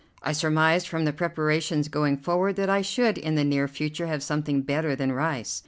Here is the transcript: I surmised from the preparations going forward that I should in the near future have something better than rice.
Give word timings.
I 0.23 0.31
surmised 0.31 0.87
from 0.87 1.05
the 1.05 1.13
preparations 1.13 1.87
going 1.87 2.17
forward 2.17 2.55
that 2.55 2.71
I 2.71 2.81
should 2.81 3.19
in 3.19 3.35
the 3.35 3.43
near 3.43 3.67
future 3.67 4.07
have 4.07 4.23
something 4.23 4.63
better 4.63 4.95
than 4.95 5.11
rice. 5.11 5.59